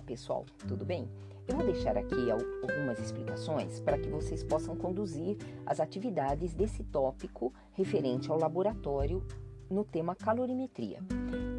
[0.00, 1.06] Olá pessoal, tudo bem?
[1.46, 7.52] Eu vou deixar aqui algumas explicações para que vocês possam conduzir as atividades desse tópico
[7.74, 9.22] referente ao laboratório
[9.68, 11.00] no tema calorimetria.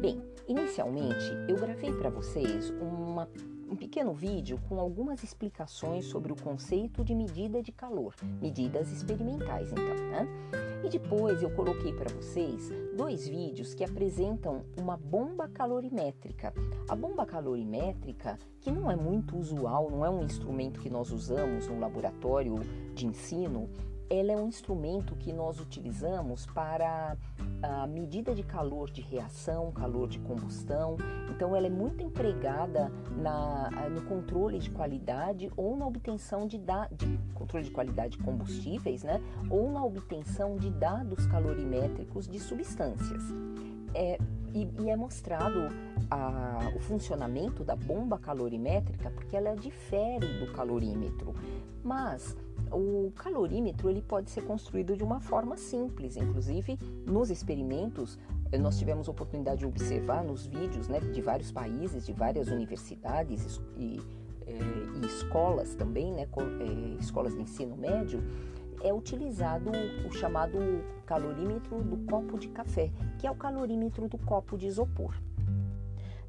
[0.00, 3.28] Bem, inicialmente eu gravei para vocês uma
[3.68, 9.72] um pequeno vídeo com algumas explicações sobre o conceito de medida de calor, medidas experimentais,
[9.72, 10.26] então, né?
[10.84, 16.54] E depois eu coloquei para vocês dois vídeos que apresentam uma bomba calorimétrica.
[16.88, 21.66] A bomba calorimétrica, que não é muito usual, não é um instrumento que nós usamos
[21.66, 22.54] no laboratório
[22.94, 23.68] de ensino,
[24.10, 27.16] ela é um instrumento que nós utilizamos para
[27.62, 30.96] a medida de calor de reação, calor de combustão.
[31.30, 36.86] Então, ela é muito empregada na, no controle de qualidade ou na obtenção de, da,
[36.88, 39.20] de controle de qualidade de combustíveis, né?
[39.50, 43.22] Ou na obtenção de dados calorimétricos de substâncias.
[43.94, 44.18] É,
[44.54, 45.68] e, e, é mostrado
[46.10, 51.34] a, o funcionamento da bomba calorimétrica porque ela difere do calorímetro.
[51.82, 52.36] Mas
[52.70, 58.18] o calorímetro ele pode ser construído de uma forma simples, inclusive nos experimentos
[58.50, 63.60] eh, nós tivemos oportunidade de observar nos vídeos né, de vários países, de várias universidades
[63.76, 64.00] e,
[64.46, 64.54] eh,
[65.02, 68.22] e escolas também, né, eh, escolas de ensino médio,
[68.82, 69.70] é utilizado
[70.06, 70.58] o chamado
[71.04, 75.14] calorímetro do copo de café, que é o calorímetro do copo de isopor.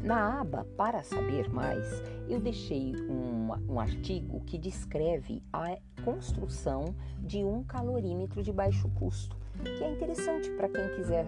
[0.00, 7.42] Na aba Para Saber Mais, eu deixei um, um artigo que descreve a construção de
[7.42, 11.26] um calorímetro de baixo custo, que é interessante para quem quiser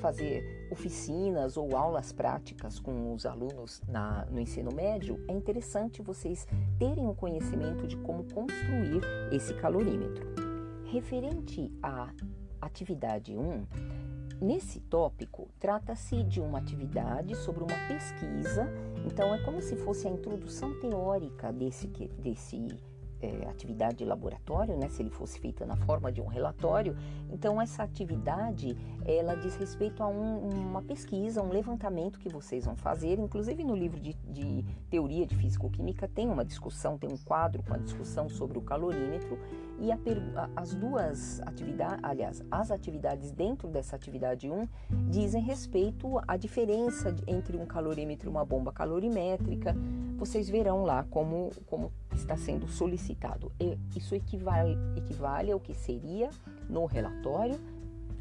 [0.00, 6.46] fazer oficinas ou aulas práticas com os alunos na, no ensino médio, é interessante vocês
[6.78, 10.26] terem o conhecimento de como construir esse calorímetro.
[10.84, 12.10] Referente à
[12.60, 13.66] atividade 1,
[14.40, 18.66] Nesse tópico, trata-se de uma atividade sobre uma pesquisa,
[19.04, 22.56] então é como se fosse a introdução teórica desse, desse
[23.20, 26.96] é, atividade de laboratório, né, se ele fosse feita na forma de um relatório.
[27.30, 32.76] Então, essa atividade ela diz respeito a um, uma pesquisa, um levantamento que vocês vão
[32.76, 33.18] fazer.
[33.18, 37.74] Inclusive, no livro de, de teoria de físico-química tem uma discussão, tem um quadro com
[37.74, 39.38] a discussão sobre o calorímetro.
[39.78, 39.98] E a,
[40.54, 44.68] as duas atividades, aliás, as atividades dentro dessa atividade 1
[45.08, 49.74] dizem respeito à diferença entre um calorímetro e uma bomba calorimétrica.
[50.16, 53.50] Vocês verão lá como, como está sendo solicitado.
[53.96, 56.30] Isso equivale, equivale ao que seria
[56.68, 57.58] no relatório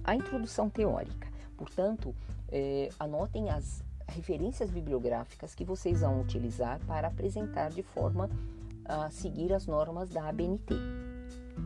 [0.03, 1.27] a introdução teórica.
[1.57, 2.15] Portanto,
[2.51, 8.29] eh, anotem as referências bibliográficas que vocês vão utilizar para apresentar de forma
[8.85, 10.73] a seguir as normas da ABNT.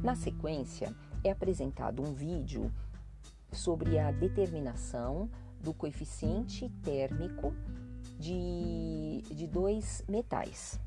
[0.03, 0.93] Na sequência,
[1.23, 2.71] é apresentado um vídeo
[3.51, 5.29] sobre a determinação
[5.61, 7.53] do coeficiente térmico
[8.19, 10.79] de, de dois metais.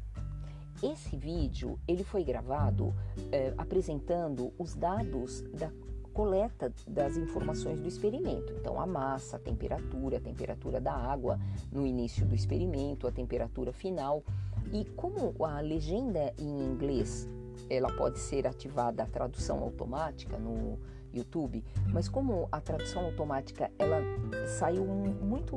[0.82, 2.94] Esse vídeo ele foi gravado
[3.32, 5.70] é, apresentando os dados da
[6.12, 8.52] coleta das informações do experimento.
[8.58, 11.38] Então, a massa, a temperatura, a temperatura da água
[11.70, 14.24] no início do experimento, a temperatura final.
[14.72, 17.28] E como a legenda em inglês
[17.68, 20.78] ela pode ser ativada a tradução automática no
[21.16, 24.00] YouTube, mas como a tradução automática ela
[24.46, 25.56] saiu muito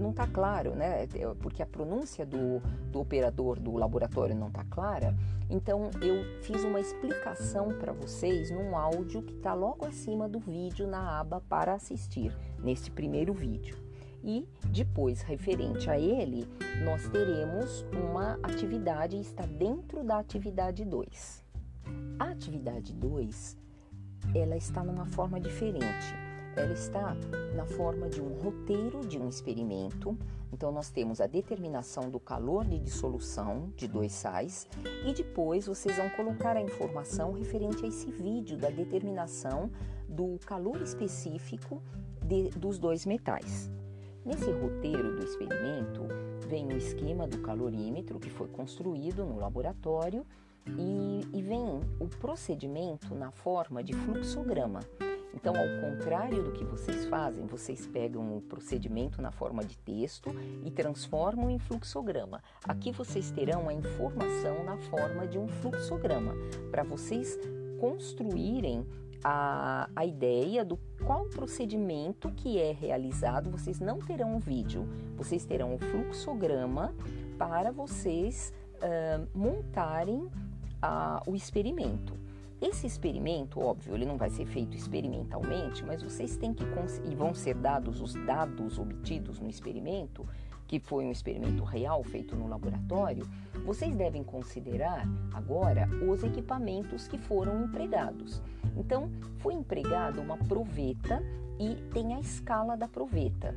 [0.00, 1.06] não está claro, né?
[1.40, 2.60] Porque a pronúncia do,
[2.90, 5.14] do operador do laboratório não está clara.
[5.48, 10.86] Então eu fiz uma explicação para vocês num áudio que está logo acima do vídeo
[10.86, 13.76] na aba para assistir neste primeiro vídeo.
[14.24, 16.46] E depois, referente a ele,
[16.84, 21.44] nós teremos uma atividade, está dentro da atividade 2.
[22.20, 23.56] A atividade 2,
[24.34, 26.14] ela está numa forma diferente.
[26.54, 27.16] Ela está
[27.54, 30.16] na forma de um roteiro de um experimento.
[30.52, 34.68] Então, nós temos a determinação do calor de dissolução de dois sais
[35.06, 39.70] e depois vocês vão colocar a informação referente a esse vídeo da determinação
[40.06, 41.82] do calor específico
[42.22, 43.70] de, dos dois metais.
[44.24, 46.02] Nesse roteiro do experimento,
[46.46, 50.24] vem o esquema do calorímetro que foi construído no laboratório
[50.66, 54.80] e, e vem o procedimento na forma de fluxograma.
[55.34, 60.30] Então, ao contrário do que vocês fazem, vocês pegam o procedimento na forma de texto
[60.64, 62.42] e transformam em fluxograma.
[62.64, 66.34] Aqui vocês terão a informação na forma de um fluxograma,
[66.70, 67.38] para vocês
[67.80, 68.86] construírem
[69.24, 73.50] a, a ideia do qual procedimento que é realizado.
[73.50, 74.86] Vocês não terão um vídeo,
[75.16, 76.94] vocês terão um fluxograma
[77.38, 80.28] para vocês uh, montarem
[81.26, 82.14] o experimento.
[82.60, 86.64] Esse experimento, óbvio, ele não vai ser feito experimentalmente, mas vocês têm que
[87.04, 90.24] e vão ser dados os dados obtidos no experimento
[90.72, 93.28] que foi um experimento real feito no laboratório,
[93.62, 98.42] vocês devem considerar agora os equipamentos que foram empregados.
[98.74, 101.22] Então, foi empregada uma proveta
[101.60, 103.54] e tem a escala da proveta.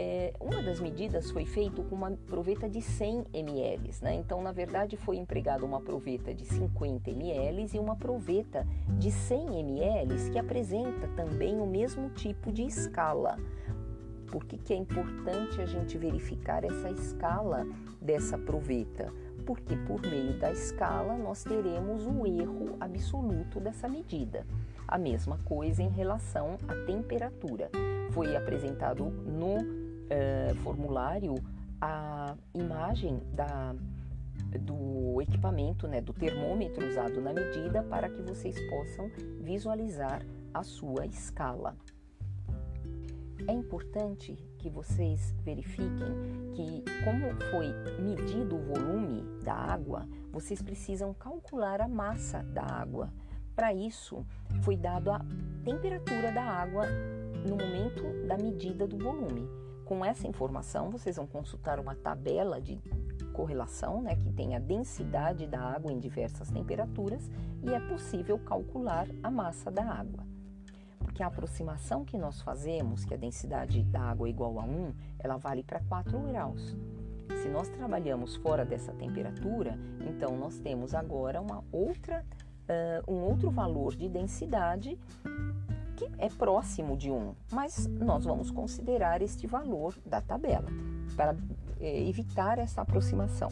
[0.00, 4.14] É, uma das medidas foi feita com uma proveta de 100 ml, né?
[4.14, 8.64] Então, na verdade, foi empregada uma proveta de 50 ml e uma proveta
[8.96, 13.36] de 100 ml que apresenta também o mesmo tipo de escala.
[14.28, 17.66] Por que, que é importante a gente verificar essa escala
[18.00, 19.12] dessa proveta?
[19.44, 24.46] Porque por meio da escala nós teremos o erro absoluto dessa medida.
[24.86, 27.68] A mesma coisa em relação à temperatura.
[28.12, 31.34] Foi apresentado no uh, formulário
[31.80, 33.74] a imagem da,
[34.60, 39.10] do equipamento, né, do termômetro usado na medida para que vocês possam
[39.40, 40.22] visualizar
[40.52, 41.76] a sua escala.
[43.46, 47.72] É importante que vocês verifiquem que, como foi
[48.02, 53.12] medido o volume da água, vocês precisam calcular a massa da água.
[53.54, 54.26] Para isso,
[54.62, 55.20] foi dado a
[55.64, 56.86] temperatura da água
[57.48, 59.48] no momento da medida do volume.
[59.88, 62.78] Com essa informação, vocês vão consultar uma tabela de
[63.32, 67.30] correlação, né, que tem a densidade da água em diversas temperaturas
[67.62, 70.28] e é possível calcular a massa da água
[71.14, 74.92] que a aproximação que nós fazemos, que a densidade da água é igual a 1,
[75.18, 76.76] ela vale para 4 graus.
[77.42, 82.24] Se nós trabalhamos fora dessa temperatura, então nós temos agora uma outra,
[82.68, 84.96] uh, um outro valor de densidade
[85.98, 90.68] que é próximo de 1, mas nós vamos considerar este valor da tabela
[91.16, 91.36] para
[91.80, 93.48] eh, evitar essa aproximação.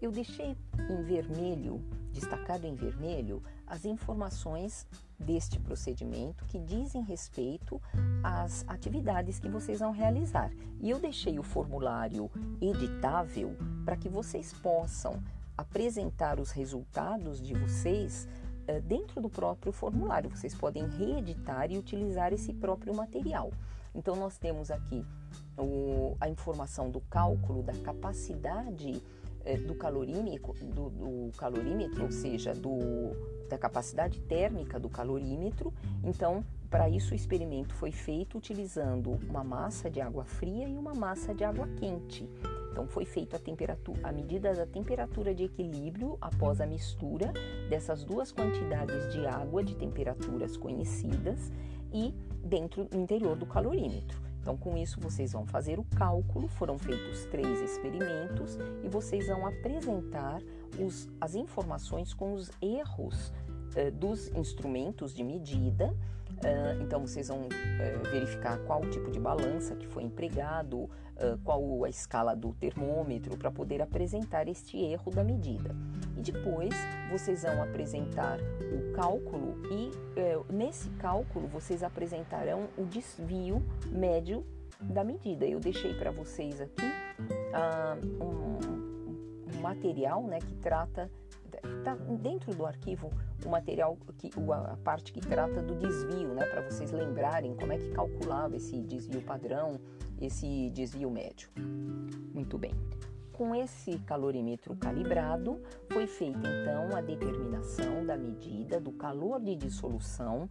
[0.00, 0.56] Eu deixei
[0.88, 4.86] em vermelho, destacado em vermelho, as informações
[5.18, 7.82] deste procedimento que dizem respeito
[8.22, 10.52] às atividades que vocês vão realizar.
[10.80, 12.30] E eu deixei o formulário
[12.60, 15.20] editável para que vocês possam
[15.56, 18.28] apresentar os resultados de vocês
[18.80, 20.30] dentro do próprio formulário.
[20.30, 23.50] Vocês podem reeditar e utilizar esse próprio material.
[23.94, 25.04] Então, nós temos aqui
[25.58, 29.02] o, a informação do cálculo da capacidade
[29.44, 32.78] eh, do calorímetro, do, do calorímetro, ou seja, do
[33.48, 35.74] da capacidade térmica do calorímetro.
[36.02, 36.42] Então,
[36.72, 41.34] para isso, o experimento foi feito utilizando uma massa de água fria e uma massa
[41.34, 42.26] de água quente.
[42.70, 47.30] Então, foi feita a, a medida da temperatura de equilíbrio após a mistura
[47.68, 51.52] dessas duas quantidades de água de temperaturas conhecidas
[51.92, 54.18] e dentro no interior do calorímetro.
[54.40, 56.48] Então, com isso, vocês vão fazer o cálculo.
[56.48, 60.40] Foram feitos três experimentos e vocês vão apresentar
[60.80, 63.30] os, as informações com os erros
[63.76, 65.94] uh, dos instrumentos de medida.
[66.42, 70.88] Uh, então, vocês vão uh, verificar qual tipo de balança que foi empregado,
[71.44, 75.72] qual a escala do termômetro, para poder apresentar este erro da medida.
[76.16, 76.74] E depois,
[77.12, 79.92] vocês vão apresentar o cálculo, e
[80.52, 84.44] nesse cálculo, vocês apresentarão o desvio médio
[84.80, 85.46] da medida.
[85.46, 86.90] Eu deixei para vocês aqui
[88.20, 91.08] um, um material né, que trata
[91.78, 93.10] Está dentro do arquivo
[93.44, 97.78] o material, que, a parte que trata do desvio, né, para vocês lembrarem como é
[97.78, 99.80] que calculava esse desvio padrão,
[100.20, 101.48] esse desvio médio.
[102.32, 102.72] Muito bem.
[103.32, 110.48] Com esse calorímetro calibrado, foi feita então a determinação da medida do calor de dissolução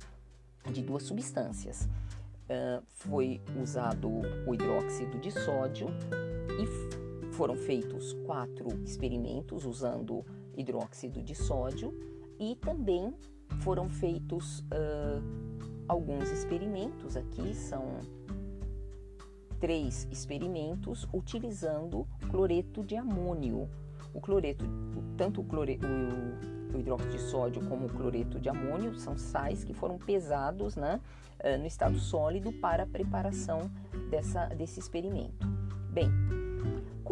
[0.69, 1.87] de duas substâncias.
[2.49, 4.09] Uh, foi usado
[4.45, 5.87] o hidróxido de sódio
[6.59, 11.93] e foram feitos quatro experimentos usando hidróxido de sódio
[12.39, 13.13] e também
[13.61, 15.21] foram feitos uh,
[15.87, 17.99] alguns experimentos aqui, são
[19.59, 23.69] três experimentos utilizando cloreto de amônio.
[24.13, 24.65] O cloreto,
[25.15, 29.63] tanto o, clore, o, o hidróxido de sódio como o cloreto de amônio são sais
[29.63, 30.99] que foram pesados né,
[31.59, 33.71] no estado sólido para a preparação
[34.09, 35.47] dessa, desse experimento.
[35.91, 36.09] Bem,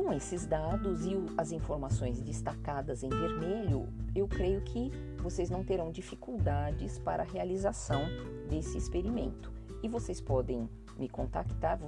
[0.04, 4.90] com esses dados e as informações destacadas em vermelho, eu creio que
[5.22, 8.02] vocês não terão dificuldades para a realização
[8.50, 9.52] desse experimento.
[9.84, 11.80] E vocês podem me contactar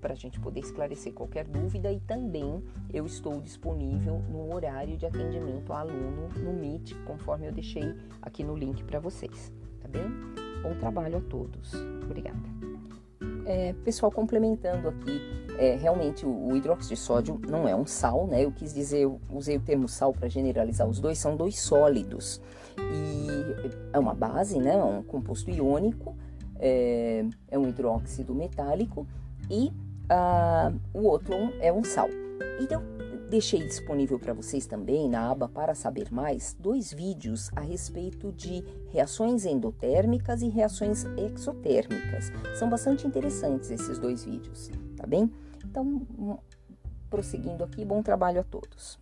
[0.00, 5.06] para a gente poder esclarecer qualquer dúvida e também eu estou disponível no horário de
[5.06, 10.08] atendimento a aluno no Meet, conforme eu deixei aqui no link para vocês, tá bem?
[10.62, 11.72] Bom trabalho a todos.
[12.02, 12.42] Obrigada.
[13.44, 15.20] É, pessoal, complementando aqui,
[15.58, 18.44] é, realmente o, hidróxido de sódio não é um sal, né?
[18.44, 22.40] Eu quis dizer, eu usei o termo sal para generalizar os dois, são dois sólidos.
[22.78, 23.28] E
[23.92, 24.74] é uma base, né?
[24.74, 26.16] É um composto iônico,
[26.58, 29.06] é, é um hidróxido metálico
[29.50, 29.72] e
[30.12, 32.08] Uh, o outro é um sal.
[32.60, 32.82] Então,
[33.30, 38.62] deixei disponível para vocês também na aba para saber mais dois vídeos a respeito de
[38.90, 42.30] reações endotérmicas e reações exotérmicas.
[42.58, 45.30] São bastante interessantes esses dois vídeos, tá bem?
[45.72, 46.38] Então,
[47.08, 48.98] prosseguindo aqui, bom trabalho a todos.